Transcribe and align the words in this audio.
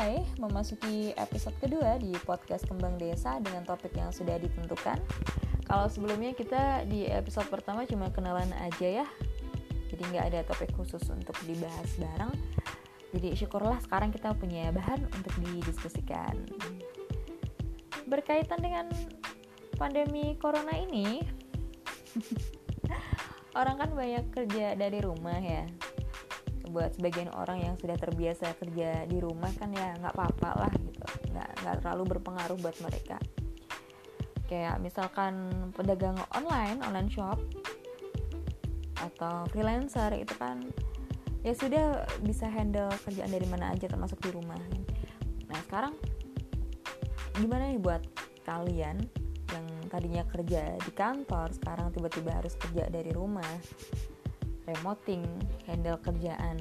Hai, 0.00 0.24
memasuki 0.40 1.12
episode 1.12 1.52
kedua 1.60 2.00
di 2.00 2.08
podcast 2.24 2.64
Kembang 2.64 2.96
Desa 2.96 3.36
dengan 3.36 3.68
topik 3.68 3.92
yang 3.92 4.08
sudah 4.08 4.40
ditentukan. 4.40 4.96
Kalau 5.68 5.92
sebelumnya 5.92 6.32
kita 6.32 6.88
di 6.88 7.04
episode 7.04 7.44
pertama 7.52 7.84
cuma 7.84 8.08
kenalan 8.08 8.48
aja 8.64 9.04
ya, 9.04 9.06
jadi 9.92 10.00
nggak 10.08 10.26
ada 10.32 10.40
topik 10.48 10.72
khusus 10.72 11.04
untuk 11.12 11.36
dibahas 11.44 11.84
bareng. 12.00 12.32
Jadi 13.12 13.44
syukurlah 13.44 13.76
sekarang 13.84 14.08
kita 14.08 14.32
punya 14.40 14.72
bahan 14.72 15.04
untuk 15.04 15.36
didiskusikan. 15.36 16.48
Berkaitan 18.08 18.64
dengan 18.64 18.88
pandemi 19.76 20.32
corona 20.40 20.80
ini, 20.80 21.20
orang 23.60 23.76
kan 23.76 23.90
banyak 23.92 24.32
kerja 24.32 24.80
dari 24.80 25.04
rumah 25.04 25.36
ya 25.44 25.68
buat 26.70 26.94
sebagian 26.96 27.28
orang 27.34 27.60
yang 27.66 27.74
sudah 27.76 27.98
terbiasa 27.98 28.54
kerja 28.56 29.04
di 29.10 29.18
rumah 29.18 29.50
kan 29.58 29.74
ya 29.74 29.98
nggak 29.98 30.14
apa-apa 30.14 30.50
lah 30.66 30.72
gitu. 30.78 31.06
Nggak 31.34 31.50
nggak 31.62 31.76
terlalu 31.82 32.02
berpengaruh 32.16 32.58
buat 32.62 32.76
mereka. 32.80 33.18
Kayak 34.46 34.82
misalkan 34.82 35.50
pedagang 35.74 36.18
online 36.34 36.78
online 36.86 37.10
shop 37.10 37.38
atau 39.00 39.46
freelancer 39.50 40.12
itu 40.14 40.34
kan 40.38 40.62
ya 41.40 41.56
sudah 41.56 42.04
bisa 42.20 42.46
handle 42.46 42.92
kerjaan 43.04 43.32
dari 43.32 43.46
mana 43.48 43.74
aja 43.74 43.90
termasuk 43.90 44.22
di 44.22 44.30
rumah. 44.30 44.60
Nah 45.50 45.60
sekarang 45.66 45.94
gimana 47.38 47.72
nih 47.72 47.80
buat 47.80 48.02
kalian 48.44 49.00
yang 49.50 49.66
tadinya 49.90 50.22
kerja 50.28 50.78
di 50.78 50.92
kantor 50.94 51.50
sekarang 51.56 51.90
tiba-tiba 51.90 52.38
harus 52.38 52.54
kerja 52.54 52.86
dari 52.86 53.10
rumah 53.10 53.48
remoting 54.68 55.24
handle 55.64 55.96
kerjaan 56.00 56.58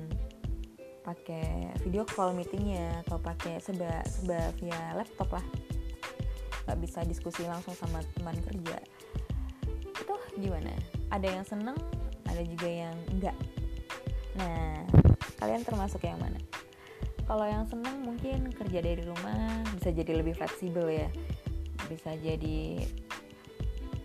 pakai 1.03 1.73
video 1.81 2.05
call 2.05 2.35
meetingnya 2.37 3.01
atau 3.07 3.17
pakai 3.17 3.57
seba 3.57 4.03
seba 4.05 4.51
via 4.61 4.93
laptop 4.93 5.33
lah. 5.33 5.45
Nggak 6.67 6.79
bisa 6.85 6.99
diskusi 7.07 7.41
langsung 7.49 7.73
sama 7.73 8.03
teman 8.13 8.37
kerja. 8.45 8.77
Itu 9.95 10.13
gimana? 10.37 10.69
Ada 11.09 11.27
yang 11.39 11.45
seneng 11.47 11.77
ada 12.29 12.45
juga 12.45 12.69
yang 12.69 12.95
enggak 13.09 13.33
nah 14.37 14.85
kalian 15.41 15.65
termasuk 15.65 16.05
yang 16.05 16.21
mana? 16.21 16.37
Kalau 17.25 17.45
yang 17.45 17.65
seneng 17.65 18.05
mungkin 18.05 18.49
kerja 18.53 18.79
dari 18.81 19.01
rumah 19.05 19.65
bisa 19.75 19.89
jadi 19.89 20.21
lebih 20.21 20.37
fleksibel 20.37 20.85
ya. 20.89 21.09
Bisa 21.89 22.13
jadi 22.21 22.85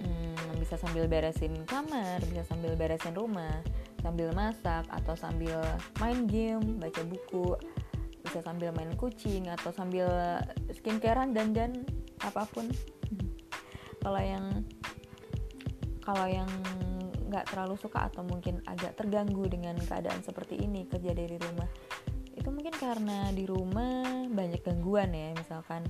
hmm, 0.01 0.61
bisa 0.61 0.81
sambil 0.81 1.05
beresin 1.09 1.53
kamar 1.69 2.21
bisa 2.33 2.45
sambil 2.49 2.73
beresin 2.77 3.13
rumah 3.13 3.61
sambil 4.05 4.29
masak 4.37 4.85
atau 4.93 5.17
sambil 5.17 5.65
main 5.97 6.29
game, 6.29 6.77
baca 6.77 7.01
buku, 7.09 7.57
bisa 8.21 8.45
sambil 8.45 8.69
main 8.77 8.93
kucing 9.01 9.49
atau 9.49 9.73
sambil 9.73 10.07
skincarean 10.69 11.33
dan 11.33 11.57
dan 11.57 11.89
apa 12.21 12.45
pun. 12.53 12.69
Kalau 14.05 14.21
yang 14.21 14.61
kalau 16.05 16.29
yang 16.29 16.49
nggak 17.33 17.49
terlalu 17.49 17.75
suka 17.81 18.13
atau 18.13 18.23
mungkin 18.23 18.61
agak 18.69 18.95
terganggu 18.95 19.49
dengan 19.49 19.75
keadaan 19.81 20.21
seperti 20.21 20.61
ini 20.61 20.87
kerja 20.87 21.17
dari 21.17 21.35
rumah 21.35 21.67
itu 22.37 22.47
mungkin 22.47 22.77
karena 22.77 23.33
di 23.35 23.43
rumah 23.49 24.29
banyak 24.31 24.63
gangguan 24.63 25.11
ya 25.11 25.35
misalkan 25.35 25.83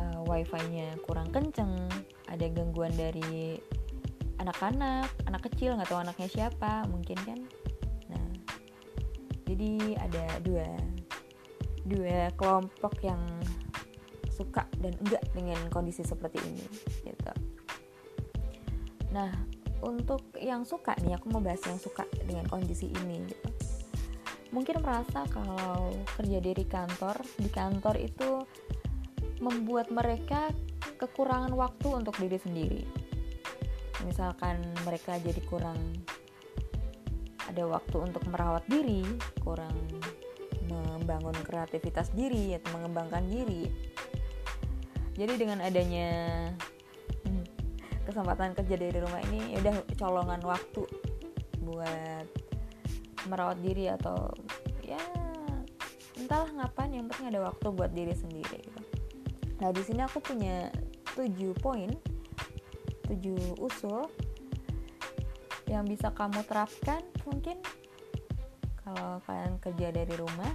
uh, 0.00 0.18
wifi-nya 0.26 0.98
kurang 1.04 1.30
kenceng 1.30 1.76
ada 2.26 2.46
gangguan 2.50 2.90
dari 2.96 3.60
anak-anak 4.38 5.08
anak 5.28 5.42
kecil 5.50 5.78
nggak 5.78 5.88
tahu 5.90 6.00
anaknya 6.02 6.28
siapa 6.30 6.86
mungkin 6.90 7.18
kan? 7.22 7.40
Nah 8.10 8.28
jadi 9.46 9.98
ada 10.00 10.24
dua 10.42 10.68
dua 11.84 12.32
kelompok 12.34 13.04
yang 13.04 13.20
suka 14.32 14.66
dan 14.82 14.96
enggak 14.98 15.22
dengan 15.36 15.60
kondisi 15.70 16.02
seperti 16.02 16.42
ini 16.42 16.66
gitu. 17.06 17.32
Nah 19.14 19.30
untuk 19.84 20.32
yang 20.40 20.64
suka 20.64 20.96
nih 21.04 21.14
aku 21.20 21.28
mau 21.30 21.44
bahas 21.44 21.60
yang 21.68 21.78
suka 21.78 22.08
dengan 22.24 22.48
kondisi 22.48 22.90
ini 22.90 23.28
gitu. 23.28 23.48
Mungkin 24.54 24.80
merasa 24.86 25.26
kalau 25.30 25.90
kerja 26.14 26.38
dari 26.38 26.64
kantor 26.66 27.18
di 27.38 27.50
kantor 27.50 27.94
itu 27.98 28.42
membuat 29.42 29.90
mereka 29.90 30.50
kekurangan 30.96 31.52
waktu 31.58 31.88
untuk 31.90 32.14
diri 32.22 32.38
sendiri 32.38 33.03
misalkan 34.04 34.60
mereka 34.84 35.16
jadi 35.20 35.40
kurang 35.48 35.78
ada 37.44 37.64
waktu 37.68 37.96
untuk 38.00 38.24
merawat 38.28 38.64
diri 38.68 39.04
kurang 39.40 39.74
membangun 40.68 41.36
kreativitas 41.44 42.12
diri 42.16 42.56
atau 42.56 42.80
mengembangkan 42.80 43.24
diri 43.28 43.68
jadi 45.14 45.34
dengan 45.36 45.58
adanya 45.60 46.10
kesempatan 48.04 48.52
kerja 48.52 48.76
dari 48.76 48.98
rumah 49.00 49.20
ini 49.32 49.56
ya 49.56 49.58
udah 49.64 49.76
colongan 49.96 50.40
waktu 50.44 50.84
buat 51.64 52.26
merawat 53.26 53.58
diri 53.64 53.88
atau 53.88 54.28
ya 54.84 55.00
entahlah 56.20 56.52
ngapain 56.52 56.92
yang 56.92 57.08
penting 57.08 57.32
ada 57.32 57.40
waktu 57.48 57.66
buat 57.72 57.90
diri 57.96 58.12
sendiri 58.12 58.60
gitu. 58.60 58.80
Nah 59.58 59.72
di 59.72 59.82
sini 59.82 60.04
aku 60.04 60.20
punya 60.20 60.68
7 61.16 61.32
poin 61.58 61.88
7 63.08 63.60
usul 63.60 64.08
yang 65.68 65.88
bisa 65.88 66.12
kamu 66.12 66.44
terapkan 66.44 67.00
mungkin 67.24 67.56
kalau 68.84 69.20
kalian 69.24 69.56
kerja 69.60 69.88
dari 69.90 70.14
rumah. 70.14 70.52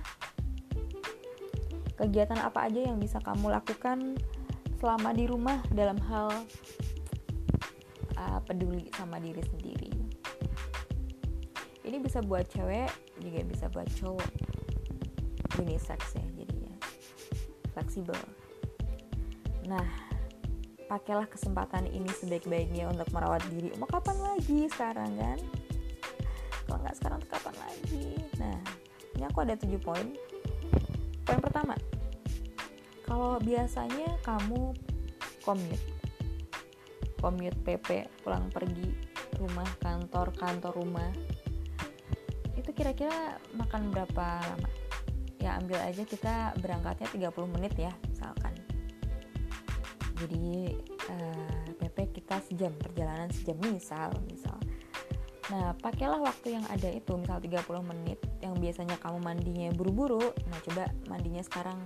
Kegiatan 1.97 2.39
apa 2.39 2.71
aja 2.71 2.87
yang 2.87 2.95
bisa 3.01 3.19
kamu 3.19 3.51
lakukan 3.51 4.15
selama 4.79 5.11
di 5.11 5.27
rumah 5.27 5.59
dalam 5.75 5.99
hal 6.07 6.31
uh, 8.15 8.39
peduli 8.47 8.87
sama 8.95 9.19
diri 9.19 9.43
sendiri? 9.43 9.91
Ini 11.83 11.97
bisa 11.99 12.21
buat 12.23 12.47
cewek 12.47 12.87
juga 13.19 13.43
bisa 13.43 13.65
buat 13.67 13.89
cowok. 13.99 14.31
Ini 15.59 15.75
seks 15.75 16.15
ya 16.15 16.23
jadinya. 16.37 16.71
Fleksibel. 17.75 18.21
Nah 19.67 20.08
pakailah 20.89 21.29
kesempatan 21.29 21.85
ini 21.85 22.09
sebaik-baiknya 22.09 22.89
untuk 22.89 23.05
merawat 23.13 23.45
diri. 23.53 23.69
Mau 23.77 23.85
kapan 23.85 24.17
lagi 24.17 24.65
sekarang 24.73 25.13
kan? 25.15 25.39
Kalau 26.65 26.81
nggak 26.81 26.97
sekarang 26.97 27.21
kapan 27.29 27.55
lagi? 27.61 28.17
Nah 28.41 28.57
ini 29.13 29.23
aku 29.29 29.45
ada 29.45 29.53
7 29.53 29.69
poin. 29.77 30.07
Poin 31.23 31.39
pertama 31.39 31.77
kalau 33.05 33.41
biasanya 33.41 34.17
kamu 34.21 34.73
commute 35.41 35.85
commute 37.17 37.57
PP 37.65 38.05
pulang 38.21 38.49
pergi 38.53 38.93
rumah 39.41 39.65
kantor 39.81 40.29
kantor 40.37 40.73
rumah 40.77 41.09
itu 42.53 42.69
kira-kira 42.69 43.41
makan 43.57 43.89
berapa 43.89 44.41
lama? 44.45 44.69
Ya 45.39 45.55
ambil 45.55 45.79
aja 45.79 46.03
kita 46.03 46.53
berangkatnya 46.59 47.31
30 47.31 47.55
menit 47.55 47.73
ya 47.79 47.93
jadi 50.19 50.75
uh, 51.09 51.63
eh, 51.65 51.71
PP 51.79 52.21
kita 52.21 52.43
sejam 52.43 52.75
perjalanan 52.75 53.31
sejam 53.31 53.57
misal 53.63 54.11
misal. 54.27 54.57
Nah 55.49 55.73
pakailah 55.81 56.21
waktu 56.21 56.59
yang 56.59 56.65
ada 56.69 56.91
itu 56.91 57.15
misal 57.17 57.41
30 57.41 57.63
menit 57.81 58.19
yang 58.43 58.53
biasanya 58.59 58.99
kamu 59.01 59.17
mandinya 59.23 59.69
buru-buru. 59.73 60.35
Nah 60.51 60.59
coba 60.67 60.91
mandinya 61.09 61.41
sekarang 61.41 61.79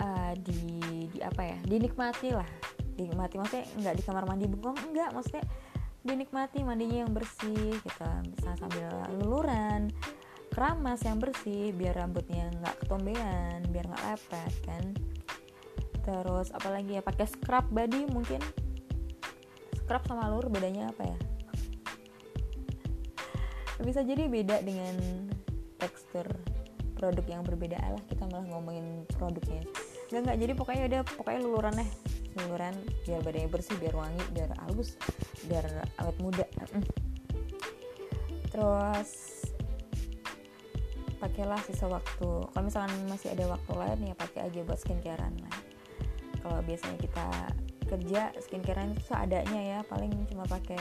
uh, 0.00 0.32
di 0.40 0.80
di 1.10 1.18
apa 1.20 1.42
ya? 1.44 1.58
Dinikmati 1.66 2.32
lah. 2.32 2.48
Dinikmati 2.96 3.34
maksudnya 3.36 3.66
nggak 3.76 3.94
di 3.98 4.02
kamar 4.06 4.24
mandi 4.24 4.46
bengong 4.48 4.78
enggak 4.88 5.12
maksudnya 5.12 5.44
dinikmati 6.06 6.62
mandinya 6.62 7.02
yang 7.02 7.12
bersih 7.12 7.74
kita 7.82 8.22
gitu. 8.22 8.30
bisa 8.30 8.50
sambil 8.62 8.88
luluran 9.18 9.90
keramas 10.54 11.02
yang 11.02 11.18
bersih 11.18 11.74
biar 11.74 11.98
rambutnya 11.98 12.46
nggak 12.62 12.86
ketombean 12.86 13.66
biar 13.74 13.84
nggak 13.90 14.04
lepet 14.14 14.52
kan 14.62 14.84
terus 16.06 16.54
apalagi 16.54 16.94
ya 16.94 17.02
pakai 17.02 17.26
scrub 17.26 17.66
body 17.74 18.06
mungkin. 18.06 18.38
Scrub 19.82 20.02
sama 20.06 20.30
lur 20.30 20.46
bedanya 20.46 20.94
apa 20.94 21.02
ya? 21.02 21.18
Bisa 23.82 24.06
jadi 24.06 24.30
beda 24.30 24.62
dengan 24.62 24.94
tekstur 25.82 26.26
produk 26.94 27.26
yang 27.26 27.42
berbeda. 27.42 27.76
Lah 27.76 28.02
kita 28.06 28.24
malah 28.30 28.46
ngomongin 28.54 29.04
produknya. 29.18 29.66
Nggak 30.14 30.20
nggak 30.22 30.38
jadi 30.38 30.52
pokoknya 30.54 30.82
udah 30.86 31.00
pokoknya 31.18 31.40
luluran 31.42 31.74
deh. 31.74 31.90
Luluran 32.38 32.74
biar 33.02 33.20
badannya 33.26 33.50
bersih 33.50 33.76
biar 33.82 33.94
wangi 33.98 34.22
biar 34.30 34.50
halus 34.62 34.94
biar 35.50 35.66
awet 35.98 36.16
muda. 36.22 36.46
Terus 38.54 39.10
pakailah 41.18 41.60
sisa 41.66 41.90
waktu. 41.90 42.30
Kalau 42.46 42.64
misalkan 42.64 42.94
masih 43.10 43.34
ada 43.34 43.44
waktu 43.50 43.72
lain 43.74 44.00
ya 44.12 44.14
pakai 44.14 44.40
aja 44.46 44.60
buat 44.62 44.78
skincarean 44.80 45.34
lah 45.42 45.55
kalau 46.46 46.62
biasanya 46.62 46.98
kita 47.02 47.26
kerja 47.90 48.22
skincare 48.38 48.86
itu 48.86 49.02
seadanya 49.02 49.60
ya 49.62 49.78
paling 49.90 50.14
cuma 50.30 50.46
pakai 50.46 50.78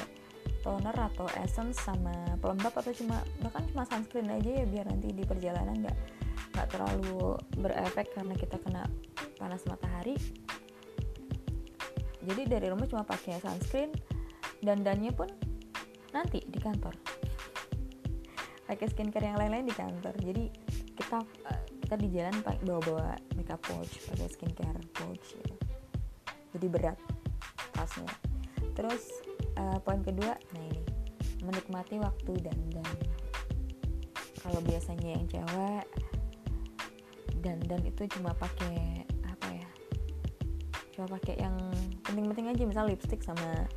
toner 0.62 0.94
atau 0.94 1.26
essence 1.42 1.82
sama 1.82 2.14
pelembab 2.38 2.74
atau 2.74 2.94
cuma 2.94 3.22
bahkan 3.42 3.66
cuma 3.74 3.82
sunscreen 3.90 4.30
aja 4.30 4.62
ya 4.62 4.66
biar 4.70 4.86
nanti 4.86 5.10
di 5.10 5.26
perjalanan 5.26 5.74
nggak 5.82 5.98
nggak 6.54 6.68
terlalu 6.70 7.38
berefek 7.58 8.14
karena 8.14 8.34
kita 8.38 8.58
kena 8.62 8.86
panas 9.42 9.66
matahari. 9.66 10.18
Jadi 12.26 12.42
dari 12.50 12.66
rumah 12.70 12.90
cuma 12.90 13.06
pakai 13.06 13.38
sunscreen 13.42 13.94
dan 14.62 14.82
dannya 14.82 15.14
pun 15.14 15.30
nanti 16.14 16.42
di 16.46 16.58
kantor. 16.58 16.94
Pakai 18.66 18.90
skincare 18.90 19.30
yang 19.30 19.38
lain-lain 19.38 19.70
di 19.70 19.76
kantor. 19.78 20.14
Jadi 20.18 20.44
kita 20.98 21.22
uh, 21.22 21.62
kita 21.86 22.02
di 22.02 22.10
jalan 22.18 22.34
bawa-bawa 22.66 23.14
makeup 23.38 23.62
pouch 23.62 23.94
pakai 24.10 24.26
skincare 24.26 24.82
pouch 24.98 25.38
gitu. 25.38 25.56
jadi 26.58 26.66
berat 26.66 26.98
tasnya. 27.78 28.10
Terus 28.74 29.22
uh, 29.62 29.78
poin 29.86 30.02
kedua 30.02 30.34
nah 30.34 30.64
ini 30.66 30.82
menikmati 31.46 32.02
waktu 32.02 32.42
dan 32.42 32.58
dan 32.74 32.90
kalau 34.42 34.58
biasanya 34.66 35.14
yang 35.14 35.26
cewek 35.30 35.86
dan 37.46 37.62
dan 37.70 37.82
itu 37.86 38.10
cuma 38.18 38.34
pakai 38.34 39.06
apa 39.30 39.48
ya 39.54 39.70
cuma 40.98 41.06
pakai 41.06 41.38
yang 41.38 41.54
penting-penting 42.02 42.50
aja 42.50 42.66
misal 42.66 42.90
lipstick 42.90 43.22
sama 43.22 43.70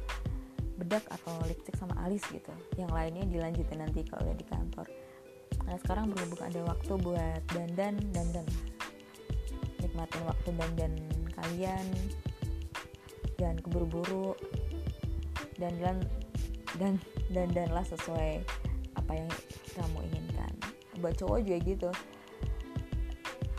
bedak 0.80 1.04
atau 1.12 1.36
lipstick 1.44 1.76
sama 1.76 1.92
alis 2.08 2.24
gitu. 2.32 2.54
Yang 2.80 2.90
lainnya 2.94 3.24
dilanjutin 3.28 3.84
nanti 3.84 4.00
kalau 4.08 4.24
udah 4.24 4.36
di 4.38 4.46
kantor 4.48 4.88
nah 5.68 5.76
sekarang 5.84 6.08
berhubung 6.08 6.40
ada 6.40 6.60
waktu 6.64 6.92
buat 6.96 7.42
dandan 7.52 8.00
dandan. 8.16 8.48
Nikmatin 9.84 10.22
waktu 10.24 10.48
dandan 10.56 10.92
kalian. 11.36 11.86
Jangan 13.36 13.60
keburu-buru. 13.60 14.32
Dan 15.60 15.76
dan 15.76 15.96
dan 16.80 16.92
dandanlah 17.28 17.84
sesuai 17.84 18.40
apa 18.96 19.12
yang 19.12 19.30
kamu 19.76 19.98
inginkan. 20.08 20.52
Buat 21.04 21.20
cowok 21.20 21.38
juga 21.44 21.58
gitu. 21.60 21.90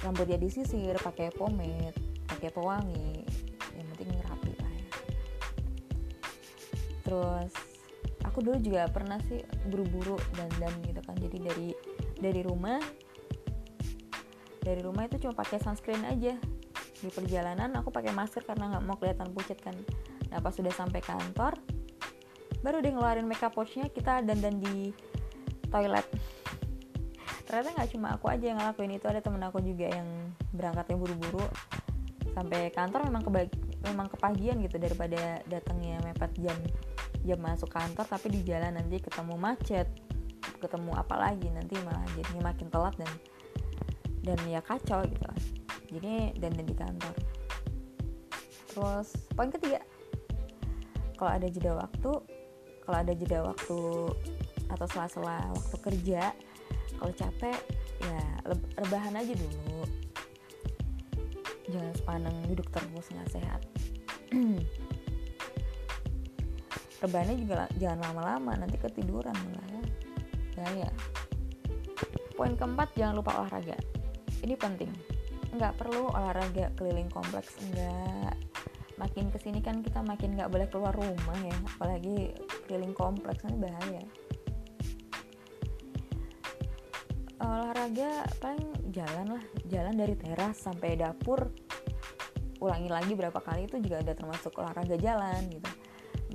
Rambutnya 0.02 0.42
disisir 0.42 0.98
pakai 0.98 1.30
pomade 1.30 1.94
pakai 2.26 2.50
pewangi. 2.50 3.22
Yang 3.78 3.88
penting 3.94 4.10
rapi 4.26 4.52
lah 4.58 4.74
ya. 4.74 4.88
Terus 7.06 7.69
aku 8.30 8.46
dulu 8.46 8.62
juga 8.62 8.86
pernah 8.94 9.18
sih 9.26 9.42
buru-buru 9.66 10.16
dan 10.38 10.48
dan 10.62 10.74
gitu 10.86 11.02
kan. 11.02 11.18
Jadi 11.18 11.38
dari 11.42 11.68
dari 12.22 12.42
rumah 12.46 12.78
dari 14.62 14.82
rumah 14.86 15.10
itu 15.10 15.18
cuma 15.26 15.34
pakai 15.34 15.58
sunscreen 15.58 16.06
aja. 16.06 16.38
Di 17.00 17.10
perjalanan 17.10 17.74
aku 17.82 17.90
pakai 17.90 18.14
masker 18.14 18.46
karena 18.46 18.78
nggak 18.78 18.84
mau 18.86 18.96
kelihatan 19.02 19.34
pucat 19.34 19.58
kan. 19.58 19.74
Nah 20.30 20.38
pas 20.40 20.54
sudah 20.54 20.72
sampai 20.72 21.02
kantor 21.02 21.58
baru 22.60 22.84
deh 22.84 22.92
ngeluarin 22.92 23.24
makeup 23.24 23.56
pouchnya 23.56 23.90
kita 23.90 24.22
dandan 24.22 24.62
di 24.62 24.94
toilet. 25.74 26.06
Ternyata 27.50 27.70
nggak 27.82 27.90
cuma 27.98 28.14
aku 28.14 28.30
aja 28.30 28.46
yang 28.46 28.62
ngelakuin 28.62 28.94
itu 28.94 29.08
ada 29.10 29.26
temen 29.26 29.42
aku 29.42 29.58
juga 29.64 29.90
yang 29.90 30.08
berangkatnya 30.54 30.96
buru-buru. 31.02 31.44
Sampai 32.36 32.70
kantor 32.70 33.10
memang 33.10 33.26
kebagi 33.26 33.70
memang 33.80 34.12
kepagian 34.12 34.60
gitu 34.60 34.76
daripada 34.76 35.40
datangnya 35.48 36.04
mepet 36.04 36.36
jam 36.44 36.56
jam 37.28 37.40
masuk 37.40 37.68
kantor 37.68 38.06
tapi 38.08 38.32
di 38.32 38.42
jalan 38.48 38.80
nanti 38.80 39.00
ketemu 39.04 39.36
macet 39.36 39.88
ketemu 40.60 40.92
apa 40.96 41.16
lagi 41.16 41.48
nanti 41.52 41.80
malah 41.84 42.04
jadinya 42.16 42.52
makin 42.52 42.68
telat 42.68 42.96
dan 43.00 43.12
dan 44.24 44.40
ya 44.46 44.60
kacau 44.60 45.00
gitu. 45.08 45.26
Jadi 45.90 46.38
dan 46.38 46.54
di 46.54 46.76
kantor. 46.76 47.16
Terus 48.70 49.08
poin 49.34 49.50
ketiga 49.50 49.82
kalau 51.16 51.32
ada 51.36 51.48
jeda 51.48 51.76
waktu 51.76 52.12
kalau 52.84 52.98
ada 53.00 53.14
jeda 53.16 53.40
waktu 53.44 53.80
atau 54.70 54.86
sela-sela 54.86 55.50
waktu 55.56 55.76
kerja 55.82 56.24
kalau 57.00 57.12
capek 57.16 57.58
ya 58.04 58.22
rebahan 58.78 59.16
aja 59.18 59.34
dulu. 59.34 59.82
Jangan 61.70 61.94
sepaneng 61.96 62.36
duduk 62.50 62.66
terus 62.74 63.08
nggak 63.14 63.30
sehat 63.30 63.62
rebahannya 67.00 67.36
juga 67.40 67.68
jangan 67.80 68.00
lama-lama 68.12 68.52
nanti 68.60 68.76
ketiduran 68.80 69.36
malah. 69.36 69.68
Ya 69.72 69.80
bahaya 70.60 70.90
poin 72.40 72.56
keempat 72.56 72.96
jangan 72.96 73.20
lupa 73.20 73.36
olahraga. 73.36 73.76
Ini 74.40 74.56
penting. 74.56 74.92
Nggak 75.52 75.76
perlu 75.76 76.08
olahraga 76.08 76.72
keliling 76.80 77.12
kompleks 77.12 77.60
enggak 77.60 78.36
makin 79.00 79.32
ke 79.32 79.40
sini 79.40 79.64
kan 79.64 79.80
kita 79.80 80.04
makin 80.04 80.36
nggak 80.36 80.52
boleh 80.52 80.68
keluar 80.68 80.92
rumah 80.92 81.40
ya 81.40 81.56
apalagi 81.76 82.36
keliling 82.68 82.92
kompleks 82.92 83.44
nanti 83.48 83.60
bahaya. 83.60 84.04
Olahraga 87.40 88.28
paling 88.44 88.92
jalan 88.92 89.40
lah 89.40 89.44
jalan 89.72 89.96
dari 89.96 90.16
teras 90.20 90.60
sampai 90.60 91.00
dapur. 91.00 91.48
Ulangi 92.60 92.92
lagi 92.92 93.16
berapa 93.16 93.40
kali 93.40 93.72
itu 93.72 93.80
juga 93.80 94.04
ada 94.04 94.12
termasuk 94.12 94.52
olahraga 94.60 95.00
jalan 95.00 95.48
gitu. 95.48 95.72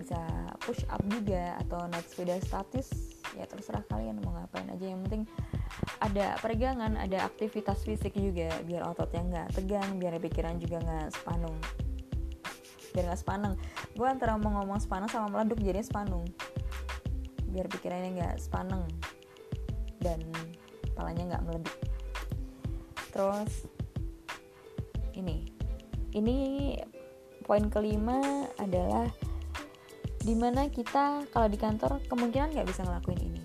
Bisa 0.01 0.21
push 0.65 0.83
up 0.89 1.01
juga 1.07 1.61
atau 1.61 1.85
naik 1.93 2.09
sepeda 2.09 2.41
statis 2.41 2.89
ya 3.37 3.45
terserah 3.45 3.85
kalian 3.89 4.21
mau 4.25 4.33
ngapain 4.35 4.69
aja. 4.73 4.87
Yang 4.89 5.01
penting 5.09 5.23
ada 6.01 6.27
peregangan 6.41 6.97
ada 6.97 7.29
aktivitas 7.29 7.85
fisik 7.85 8.17
juga 8.17 8.49
biar 8.65 8.89
ototnya 8.89 9.23
nggak 9.25 9.49
tegang 9.61 10.01
biar 10.01 10.17
pikiran 10.19 10.57
juga 10.57 10.81
nggak 10.81 11.09
sepanung. 11.13 11.57
Biar 12.97 13.05
nggak 13.13 13.21
sepaneng. 13.21 13.55
Gue 13.93 14.09
antara 14.09 14.41
mau 14.41 14.53
ngomong 14.63 14.81
sepaneng 14.81 15.11
sama 15.13 15.29
meleduk 15.29 15.61
jadi 15.61 15.85
sepanung. 15.85 16.25
Biar 17.53 17.69
pikirannya 17.69 18.11
nggak 18.19 18.35
sepaneng 18.41 18.89
dan 20.01 20.21
kepalanya 20.91 21.37
nggak 21.37 21.45
meleduk. 21.45 21.77
Terus 23.13 23.53
ini. 25.15 25.47
Ini 26.15 26.39
poin 27.43 27.67
kelima 27.67 28.47
adalah 28.63 29.11
di 30.25 30.33
mana 30.33 30.73
kita 30.73 31.29
kalau 31.29 31.49
di 31.53 31.61
kantor 31.61 32.01
kemungkinan 32.09 32.57
nggak 32.57 32.69
bisa 32.69 32.81
ngelakuin 32.81 33.21
ini. 33.21 33.43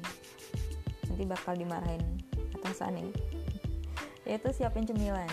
Nanti 1.11 1.23
bakal 1.27 1.53
dimarahin 1.59 2.03
atasannya 2.55 3.11
yaitu 4.23 4.47
siapin 4.55 4.87
cemilan. 4.87 5.27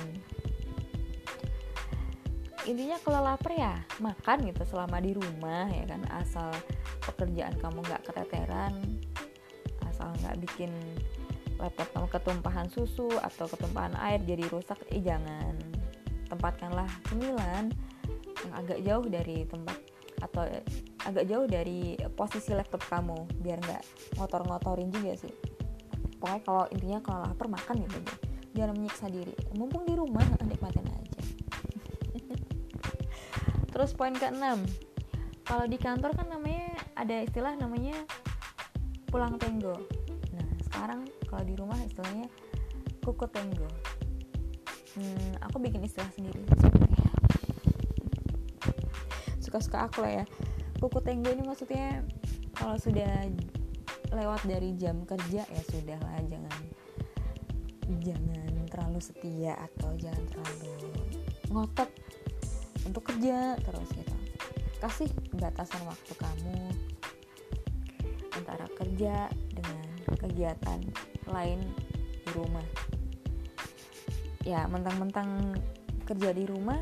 Intinya 2.66 2.98
kalau 2.98 3.22
lapar 3.22 3.54
ya 3.54 3.78
makan 4.02 4.50
gitu 4.50 4.66
selama 4.66 4.98
di 4.98 5.14
rumah 5.14 5.70
ya 5.70 5.86
kan. 5.86 6.02
Asal 6.10 6.50
pekerjaan 7.06 7.54
kamu 7.62 7.78
nggak 7.86 8.02
keteteran 8.10 8.74
asal 9.86 10.10
nggak 10.20 10.36
bikin 10.42 10.74
laptop 11.62 11.88
kamu 11.94 12.08
ketumpahan 12.10 12.68
susu 12.68 13.08
atau 13.22 13.48
ketumpahan 13.48 13.94
air 14.02 14.18
jadi 14.26 14.50
rusak 14.50 14.82
eh 14.90 14.98
jangan. 14.98 15.54
Tempatkanlah 16.26 16.90
cemilan 17.06 17.70
yang 18.42 18.52
agak 18.58 18.82
jauh 18.82 19.06
dari 19.06 19.46
tempat 19.46 19.78
atau 20.20 20.42
agak 21.06 21.24
jauh 21.30 21.46
dari 21.46 21.94
posisi 22.18 22.50
laptop 22.50 22.82
kamu 22.90 23.30
biar 23.38 23.62
nggak 23.62 23.82
ngotor-ngotorin 24.18 24.90
juga 24.90 25.14
sih. 25.14 25.30
Pokoknya 26.18 26.40
kalau 26.42 26.64
intinya 26.74 26.98
kalau 27.04 27.20
lapar 27.30 27.46
makan 27.46 27.86
gitu 27.86 27.96
aja. 28.02 28.14
Jangan 28.56 28.74
menyiksa 28.74 29.06
diri. 29.06 29.34
Mumpung 29.54 29.86
di 29.86 29.94
rumah 29.94 30.26
nikmatin 30.42 30.86
aja. 30.90 31.20
Terus 33.72 33.94
poin 33.94 34.16
keenam. 34.18 34.66
Kalau 35.46 35.70
di 35.70 35.78
kantor 35.78 36.10
kan 36.18 36.26
namanya 36.26 36.74
ada 36.98 37.22
istilah 37.22 37.54
namanya 37.54 37.94
pulang 39.06 39.38
tenggo. 39.38 39.78
Nah 40.34 40.48
sekarang 40.66 41.06
kalau 41.30 41.46
di 41.46 41.54
rumah 41.54 41.78
istilahnya 41.86 42.26
kuku 43.06 43.26
tenggo. 43.30 43.70
Hmm, 44.96 45.36
aku 45.44 45.60
bikin 45.60 45.84
istilah 45.84 46.08
sendiri 46.16 46.40
suka-suka 49.44 49.84
aku 49.84 50.00
lah 50.00 50.20
ya 50.20 50.24
kuku 50.76 50.98
tenggo 51.00 51.32
ini 51.32 51.42
maksudnya 51.44 52.04
kalau 52.52 52.76
sudah 52.76 53.28
lewat 54.12 54.40
dari 54.44 54.76
jam 54.76 55.02
kerja 55.08 55.42
ya 55.44 55.62
sudah 55.72 55.98
lah 55.98 56.20
jangan 56.28 56.56
jangan 58.02 58.52
terlalu 58.68 59.00
setia 59.00 59.54
atau 59.56 59.94
jangan 59.96 60.24
terlalu 60.30 60.72
ngotot 61.50 61.90
untuk 62.86 63.02
kerja 63.12 63.58
terus 63.60 63.88
gitu. 63.94 64.16
Kasih 64.78 65.10
batasan 65.34 65.82
waktu 65.88 66.12
kamu 66.14 66.58
antara 68.36 68.66
kerja 68.76 69.26
dengan 69.50 69.86
kegiatan 70.20 70.80
lain 71.26 71.60
di 72.22 72.30
rumah. 72.36 72.66
Ya 74.46 74.68
mentang-mentang 74.70 75.58
kerja 76.06 76.30
di 76.30 76.46
rumah 76.46 76.78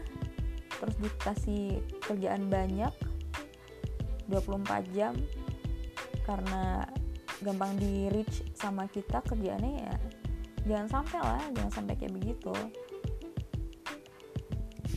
terus 0.77 0.97
dikasih 1.01 1.81
kerjaan 2.05 2.53
banyak 2.53 2.93
24 4.29 4.97
jam. 4.97 5.15
Karena 6.25 6.85
gampang 7.45 7.77
di 7.77 8.09
reach 8.09 8.41
sama 8.57 8.89
kita 8.89 9.21
kerjaannya 9.21 9.85
ya 9.85 9.95
jangan 10.65 10.89
sampai 10.89 11.21
lah 11.21 11.45
jangan 11.53 11.73
sampai 11.73 11.95
kayak 12.01 12.17
begitu. 12.17 12.55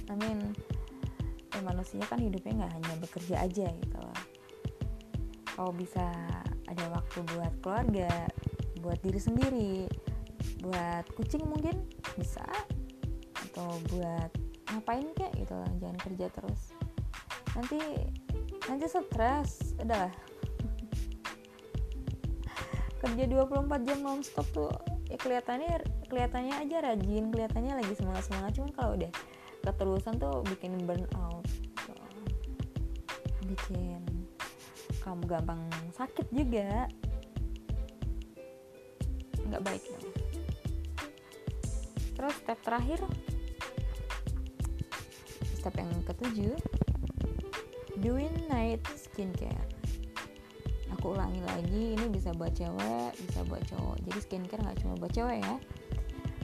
I 0.07 0.15
mean 0.15 0.55
ya 1.51 1.59
manusia 1.59 1.99
kan 2.07 2.21
hidupnya 2.23 2.63
nggak 2.63 2.73
hanya 2.79 2.93
bekerja 3.03 3.35
aja 3.43 3.67
gitu 3.67 3.97
loh 3.97 4.19
kalau 5.57 5.73
bisa 5.73 6.05
ada 6.69 6.85
waktu 6.93 7.19
buat 7.33 7.53
keluarga 7.65 8.29
buat 8.79 9.01
diri 9.01 9.17
sendiri 9.17 9.89
buat 10.61 11.05
kucing 11.17 11.43
mungkin 11.49 11.81
bisa 12.13 12.45
atau 13.33 13.81
buat 13.89 14.29
ngapain 14.69 15.09
kek 15.17 15.33
gitu 15.33 15.55
lah 15.57 15.71
jangan 15.81 15.97
kerja 15.97 16.27
terus. 16.29 16.61
Nanti 17.55 17.79
nanti 18.67 18.85
stres. 18.87 19.75
Udah 19.79 20.11
kerja 22.97 23.23
24 23.29 23.87
jam 23.87 23.99
nonstop 24.01 24.47
tuh 24.51 24.73
ya 25.07 25.15
kelihatannya 25.21 25.85
kelihatannya 26.09 26.55
aja 26.65 26.77
rajin 26.81 27.29
kelihatannya 27.29 27.79
lagi 27.79 27.93
semangat 27.93 28.25
semangat 28.25 28.51
cuman 28.57 28.71
kalau 28.73 28.91
udah 28.97 29.11
keterusan 29.63 30.17
tuh 30.17 30.41
bikin 30.49 30.75
burn 30.83 31.05
out 31.15 31.45
bikin 33.47 34.01
kamu 35.07 35.23
gampang 35.23 35.63
sakit 35.95 36.27
juga. 36.35 36.91
Nggak 39.47 39.63
baik 39.63 39.83
dong. 39.87 40.07
Terus 42.19 42.35
step 42.43 42.59
terakhir. 42.59 42.99
Step 45.55 45.73
yang 45.79 45.91
ketujuh 46.03 46.55
doing 48.01 48.33
night 48.49 48.81
skincare. 48.93 49.65
Aku 50.97 51.13
ulangi 51.13 51.41
lagi 51.45 51.83
ini 51.97 52.05
bisa 52.09 52.33
buat 52.33 52.53
cewek 52.53 53.13
bisa 53.17 53.41
buat 53.45 53.63
cowok. 53.69 53.97
Jadi 54.05 54.19
skincare 54.21 54.61
nggak 54.61 54.79
cuma 54.85 54.93
buat 54.97 55.13
cewek 55.13 55.41
ya. 55.41 55.55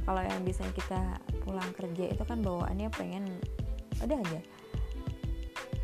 Kalau 0.04 0.22
yang 0.22 0.42
bisa 0.44 0.66
kita 0.76 1.18
pulang 1.46 1.72
kerja 1.78 2.12
itu 2.12 2.24
kan 2.26 2.44
bawaannya 2.44 2.90
pengen 2.94 3.24
udah 4.02 4.18
aja. 4.20 4.42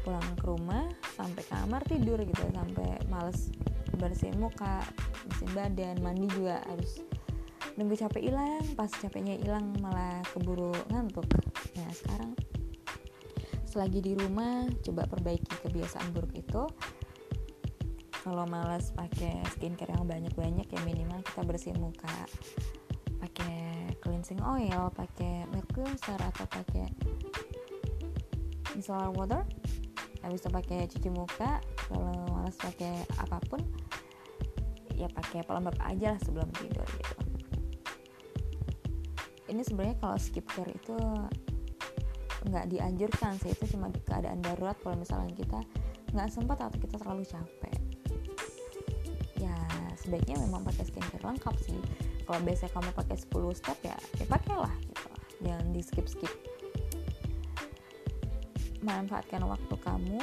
Pulang 0.03 0.27
ke 0.41 0.45
rumah 0.47 0.85
sampai 1.15 1.43
kamar 1.47 1.81
tidur 1.85 2.19
gitu 2.23 2.43
sampai 2.51 2.97
males 3.07 3.53
bersihin 3.99 4.39
muka 4.39 4.81
bersihin 5.27 5.51
badan 5.51 5.95
mandi 5.99 6.25
juga 6.31 6.63
harus 6.71 7.03
nunggu 7.75 7.99
capek 7.99 8.31
hilang 8.31 8.63
pas 8.79 8.91
capeknya 8.91 9.35
hilang 9.39 9.75
malah 9.83 10.23
keburu 10.33 10.71
ngantuk. 10.91 11.27
Nah 11.75 11.91
sekarang 11.93 12.31
selagi 13.69 14.01
di 14.01 14.17
rumah 14.17 14.65
coba 14.81 15.05
perbaiki 15.05 15.61
kebiasaan 15.61 16.09
buruk 16.09 16.33
itu. 16.33 16.65
Kalau 18.25 18.43
males 18.49 18.89
pakai 18.97 19.45
skincare 19.53 19.93
yang 19.93 20.09
banyak-banyak 20.09 20.65
ya 20.65 20.81
minimal 20.81 21.21
kita 21.21 21.45
bersihin 21.45 21.77
muka. 21.77 22.09
Pakai 23.21 23.93
cleansing 24.01 24.41
oil 24.41 24.89
pakai 24.89 25.45
milk 25.53 25.69
cleanser 25.69 26.17
atau 26.17 26.49
pakai 26.49 26.89
micellar 28.73 29.13
water. 29.13 29.45
Habis 30.25 30.41
itu 30.41 30.49
pakai 30.49 30.79
cuci 30.89 31.09
muka 31.13 31.61
kalau 31.87 32.11
males 32.33 32.57
pakai 32.57 33.05
apa 33.21 33.37
pun 33.47 33.61
ya 34.97 35.07
pakai 35.07 35.45
pelembab 35.47 35.77
aja 35.85 36.17
lah 36.17 36.19
sebelum 36.25 36.49
tidur 36.57 36.89
gitu. 36.97 37.17
Ini 39.49 39.61
sebenarnya 39.63 39.97
kalau 40.01 40.17
skip 40.19 40.45
care 40.49 40.69
itu 40.75 40.97
nggak 42.47 42.71
dianjurkan 42.71 43.35
sih 43.43 43.51
itu 43.51 43.75
cuma 43.75 43.91
di 43.91 43.99
keadaan 44.03 44.39
darurat 44.39 44.77
kalau 44.79 44.95
misalnya 44.95 45.35
kita 45.35 45.59
nggak 46.15 46.29
sempat 46.31 46.57
atau 46.63 46.77
kita 46.79 46.95
terlalu 46.95 47.23
capek. 47.27 47.75
Ya 49.39 49.55
sebaiknya 49.99 50.39
memang 50.39 50.63
pakai 50.63 50.87
skincare 50.87 51.25
lengkap 51.25 51.55
sih. 51.59 51.79
Kalau 52.23 52.39
biasanya 52.45 52.71
kamu 52.71 52.89
pakai 52.95 53.17
10 53.19 53.59
step 53.59 53.77
ya 53.83 53.97
ya 54.21 54.25
pakailah 54.29 54.75
gitu. 54.87 55.09
Jangan 55.43 55.67
di 55.71 55.81
skip 55.83 56.07
skip 56.07 56.33
manfaatkan 58.79 59.43
waktu 59.43 59.75
kamu 59.83 60.19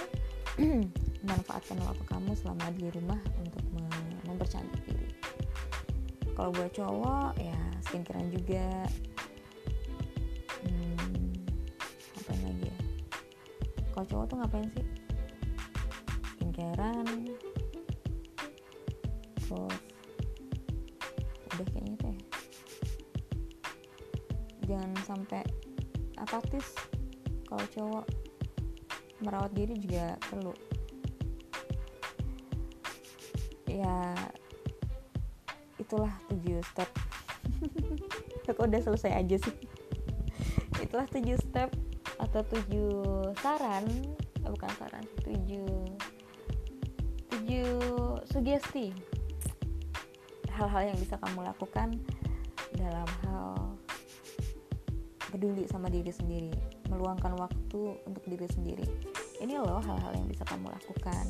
manfaatkan 1.28 1.76
waktu 1.84 2.04
kamu 2.08 2.32
selama 2.32 2.66
di 2.76 2.88
rumah 2.88 3.20
untuk 3.40 3.64
mempercantik 4.24 4.80
diri. 4.88 5.12
Kalau 6.36 6.52
buat 6.52 6.72
cowok 6.72 7.40
ya 7.40 7.60
skincarean 7.88 8.28
juga 8.28 8.84
kalau 13.96 14.04
cowok 14.12 14.26
tuh 14.28 14.36
ngapain 14.36 14.68
sih? 14.76 14.86
Skincarean 16.36 17.32
udah 21.56 21.72
kayaknya 21.72 21.96
teh 21.96 22.12
ya. 22.12 22.20
jangan 24.68 24.92
sampai 25.08 25.42
apatis 26.20 26.76
kalau 27.48 27.64
cowok 27.72 28.04
merawat 29.24 29.48
diri 29.56 29.72
juga 29.80 30.20
perlu. 30.28 30.52
Ya 33.64 34.12
itulah 35.80 36.12
tujuh 36.28 36.60
step. 36.60 36.92
Aku 38.52 38.68
udah 38.68 38.80
selesai 38.84 39.16
aja 39.16 39.36
sih? 39.40 39.56
Itulah 40.84 41.08
tujuh 41.08 41.40
step 41.40 41.72
atau 42.16 42.40
tujuh 42.46 42.92
saran 43.40 43.84
eh, 44.42 44.50
bukan 44.50 44.70
saran 44.80 45.04
tujuh 45.22 45.68
tujuh 47.32 47.76
sugesti 48.28 48.92
hal-hal 50.56 50.88
yang 50.88 50.98
bisa 50.98 51.20
kamu 51.20 51.44
lakukan 51.44 52.00
dalam 52.76 53.08
hal 53.28 53.76
peduli 55.28 55.68
sama 55.68 55.92
diri 55.92 56.08
sendiri 56.08 56.52
meluangkan 56.88 57.34
waktu 57.36 57.98
untuk 58.06 58.24
diri 58.24 58.46
sendiri. 58.48 58.86
Ini 59.42 59.58
loh 59.60 59.82
hal-hal 59.84 60.16
yang 60.16 60.30
bisa 60.30 60.46
kamu 60.48 60.70
lakukan. 60.70 61.26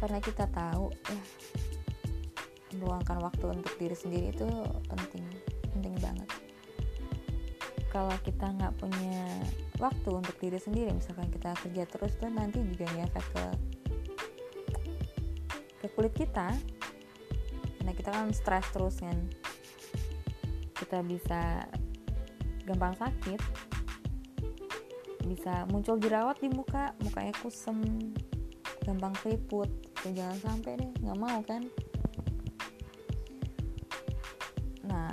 Karena 0.00 0.18
kita 0.22 0.48
tahu 0.48 0.88
ya 1.12 1.22
meluangkan 2.78 3.18
waktu 3.20 3.44
untuk 3.50 3.74
diri 3.76 3.96
sendiri 3.98 4.30
itu 4.30 4.46
penting 4.86 5.26
penting 5.74 5.94
banget 5.98 6.28
kalau 7.90 8.14
kita 8.22 8.46
nggak 8.46 8.74
punya 8.78 9.26
waktu 9.82 10.10
untuk 10.14 10.38
diri 10.38 10.56
sendiri 10.56 10.94
misalkan 10.94 11.26
kita 11.28 11.52
kerja 11.58 11.84
terus 11.90 12.14
tuh 12.16 12.30
nanti 12.30 12.62
juga 12.62 12.86
ngefek 12.94 13.26
ke 13.34 13.44
ke 15.80 15.86
kulit 15.98 16.14
kita. 16.14 16.54
Karena 17.80 17.92
kita 17.96 18.10
kan 18.12 18.28
stres 18.30 18.66
terus 18.70 19.00
kan. 19.00 19.16
Kita 20.76 21.02
bisa 21.04 21.64
gampang 22.70 22.94
sakit 22.94 23.40
bisa 25.26 25.68
muncul 25.70 26.00
jerawat 26.00 26.42
di 26.42 26.48
muka 26.50 26.96
mukanya 27.04 27.34
kusem 27.38 27.78
gampang 28.82 29.14
keriput 29.20 29.68
jangan 30.10 30.38
sampai 30.40 30.80
deh 30.80 30.90
nggak 31.04 31.18
mau 31.20 31.38
kan 31.44 31.62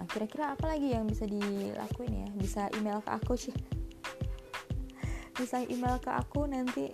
kira-kira 0.07 0.55
apa 0.55 0.71
lagi 0.71 0.95
yang 0.95 1.05
bisa 1.05 1.27
dilakuin 1.27 2.25
ya? 2.25 2.29
Bisa 2.33 2.61
email 2.79 3.03
ke 3.03 3.11
aku 3.11 3.35
sih. 3.35 3.53
Bisa 5.35 5.61
email 5.67 5.99
ke 5.99 6.09
aku 6.09 6.47
nanti. 6.47 6.89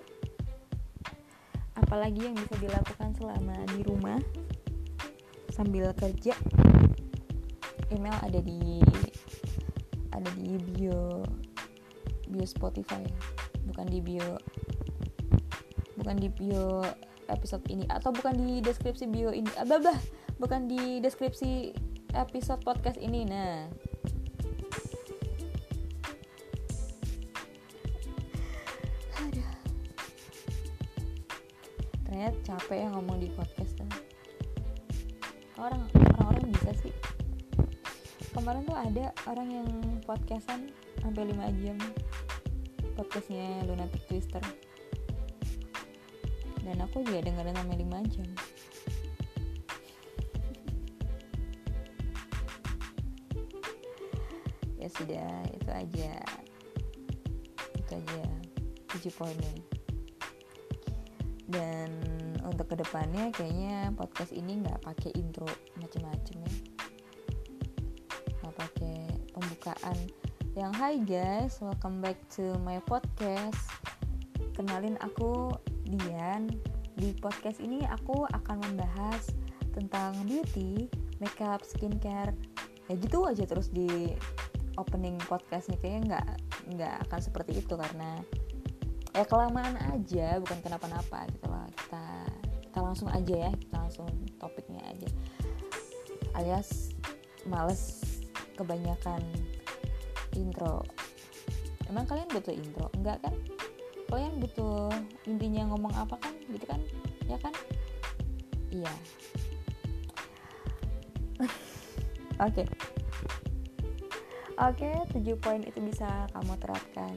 Apalagi 1.77 2.25
yang 2.25 2.35
bisa 2.35 2.57
dilakukan 2.57 3.13
selama 3.15 3.55
di 3.71 3.81
rumah? 3.85 4.19
Sambil 5.53 5.93
kerja. 5.93 6.33
Email 7.93 8.17
ada 8.19 8.39
di 8.41 8.81
ada 10.09 10.29
di 10.33 10.57
bio 10.73 11.21
bio 12.27 12.45
Spotify. 12.49 13.05
Bukan 13.69 13.87
di 13.87 14.01
bio 14.01 14.41
bukan 16.01 16.17
di 16.17 16.27
bio 16.33 16.81
episode 17.29 17.63
ini. 17.69 17.85
Atau 17.87 18.09
bukan 18.09 18.33
di 18.35 18.59
deskripsi 18.59 19.05
bio 19.07 19.29
ini. 19.29 19.47
Abah 19.55 19.95
bukan 20.41 20.65
di 20.65 20.97
deskripsi 20.99 21.92
episode 22.13 22.61
podcast 22.61 23.01
ini 23.01 23.25
nah. 23.25 23.65
Aduh. 29.17 29.49
ternyata 32.05 32.37
capek 32.45 32.85
ya 32.85 32.87
ngomong 32.93 33.17
di 33.17 33.33
podcast 33.33 33.73
kan 33.73 33.89
orang 35.57 35.89
orang-orang 36.17 36.53
bisa 36.53 36.71
sih. 36.85 36.93
Kemarin 38.33 38.65
tuh 38.65 38.77
ada 38.77 39.13
orang 39.29 39.49
yang 39.49 39.69
podcastan 40.05 40.69
sampai 41.01 41.29
5 41.29 41.61
jam. 41.61 41.77
Podcastnya 42.97 43.61
Lunatic 43.65 44.01
Twister. 44.09 44.41
Dan 46.65 46.77
aku 46.81 47.05
juga 47.05 47.25
dengerin 47.25 47.57
sampai 47.57 47.77
5 47.81 48.13
jam 48.13 48.29
sudah 54.93 55.41
itu 55.49 55.71
aja. 55.73 56.13
Itu 57.73 57.91
aja 57.97 58.23
tujuh 58.93 59.13
poinnya. 59.17 59.55
Dan 61.49 61.89
untuk 62.45 62.69
ke 62.71 62.75
depannya 62.77 63.33
kayaknya 63.33 63.89
podcast 63.97 64.31
ini 64.31 64.61
nggak 64.61 64.85
pakai 64.85 65.11
intro 65.17 65.49
macem-macem 65.81 66.37
ya. 66.45 66.53
Nggak 68.41 68.55
pakai 68.55 68.97
pembukaan. 69.33 69.97
Yang 70.53 70.71
hi 70.77 70.93
guys 71.01 71.57
welcome 71.57 71.97
back 71.97 72.17
to 72.29 72.53
my 72.61 72.77
podcast. 72.85 73.57
Kenalin 74.53 75.01
aku 75.01 75.49
Dian. 75.89 76.53
Di 76.93 77.09
podcast 77.17 77.57
ini 77.57 77.81
aku 77.89 78.29
akan 78.29 78.61
membahas 78.69 79.33
tentang 79.73 80.13
beauty 80.29 80.85
makeup 81.17 81.65
skincare. 81.65 82.37
Ya 82.85 82.93
gitu 83.01 83.25
aja 83.25 83.49
terus 83.49 83.73
di 83.73 84.13
opening 84.77 85.17
podcastnya 85.29 85.77
kayaknya 85.77 86.01
nggak 86.17 86.27
nggak 86.73 86.95
akan 87.09 87.19
seperti 87.21 87.61
itu 87.61 87.73
karena 87.77 88.17
ya 89.13 89.23
kelamaan 89.29 89.77
aja 89.93 90.41
bukan 90.41 90.59
kenapa-napa 90.65 91.29
gitu 91.29 91.45
loh. 91.49 91.67
Kita 91.77 92.05
kita 92.69 92.79
langsung 92.81 93.09
aja 93.13 93.49
ya 93.49 93.51
kita 93.53 93.75
langsung 93.77 94.09
topiknya 94.41 94.81
aja. 94.89 95.09
Alias 96.33 96.97
males 97.45 98.01
kebanyakan 98.57 99.21
intro. 100.33 100.81
Emang 101.85 102.09
kalian 102.09 102.29
butuh 102.33 102.53
intro? 102.53 102.89
Enggak 102.97 103.21
kan? 103.21 103.35
Kalian 104.09 104.41
butuh 104.41 104.89
intinya 105.29 105.69
ngomong 105.73 105.93
apa 105.93 106.17
kan? 106.17 106.33
Gitu 106.49 106.65
kan? 106.65 106.81
Ya 107.29 107.37
kan? 107.37 107.53
Iya. 108.73 108.93
Oke 112.49 112.65
oke 114.57 114.91
tujuh 115.17 115.35
poin 115.41 115.61
itu 115.65 115.79
bisa 115.81 116.29
kamu 116.33 116.53
terapkan 116.61 117.15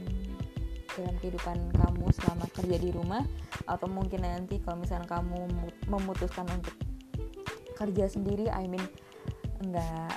dalam 0.97 1.15
kehidupan 1.21 1.59
kamu 1.77 2.09
selama 2.17 2.49
kerja 2.57 2.77
di 2.81 2.89
rumah 2.89 3.21
atau 3.69 3.85
mungkin 3.85 4.25
nanti 4.25 4.57
kalau 4.65 4.81
misalnya 4.81 5.05
kamu 5.05 5.45
memutuskan 5.93 6.49
untuk 6.49 6.73
kerja 7.77 8.09
sendiri 8.09 8.49
I 8.49 8.65
mean 8.65 8.81
enggak 9.61 10.17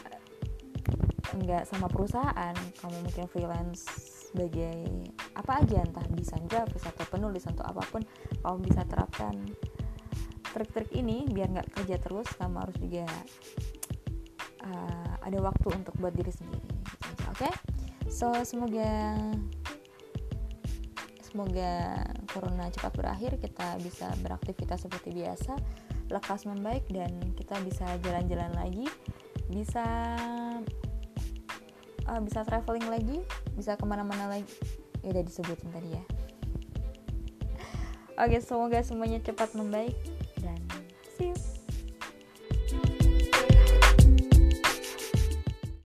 enggak 1.36 1.64
sama 1.68 1.92
perusahaan 1.92 2.56
kamu 2.80 2.96
mungkin 3.04 3.28
freelance 3.28 3.84
sebagai 4.32 5.12
apa 5.36 5.66
aja 5.66 5.84
entah 5.84 6.06
desain 6.16 6.46
grafis 6.48 6.86
atau 6.86 7.04
penulis 7.10 7.44
atau 7.50 7.66
apa 7.66 7.82
pun 7.90 8.06
kamu 8.46 8.58
bisa 8.62 8.86
terapkan. 8.86 9.36
Trik-trik 10.54 10.94
ini 10.94 11.26
biar 11.30 11.50
nggak 11.50 11.70
kerja 11.74 11.98
terus 11.98 12.30
kamu 12.38 12.58
harus 12.62 12.78
juga 12.78 13.06
uh, 14.66 15.14
ada 15.22 15.40
waktu 15.42 15.68
untuk 15.74 15.94
buat 15.98 16.14
diri 16.14 16.34
sendiri 16.34 16.69
okay? 17.40 17.54
so 18.12 18.28
semoga 18.44 19.16
semoga 21.24 22.04
corona 22.34 22.68
cepat 22.74 22.92
berakhir 22.98 23.32
kita 23.40 23.80
bisa 23.80 24.12
beraktivitas 24.20 24.84
seperti 24.84 25.14
biasa 25.14 25.56
lekas 26.10 26.50
membaik 26.50 26.84
dan 26.90 27.16
kita 27.38 27.56
bisa 27.64 27.86
jalan-jalan 28.02 28.50
lagi 28.58 28.90
bisa 29.50 29.86
uh, 32.10 32.22
bisa 32.26 32.42
traveling 32.42 32.90
lagi 32.90 33.18
bisa 33.54 33.78
ke 33.78 33.86
mana-mana 33.86 34.26
lagi. 34.26 34.50
Ya 35.06 35.14
udah 35.16 35.24
disebutin 35.24 35.70
tadi 35.70 35.90
ya. 35.96 36.04
Oke 38.20 38.44
semoga 38.44 38.84
semuanya 38.84 39.24
cepat 39.24 39.56
membaik 39.56 39.96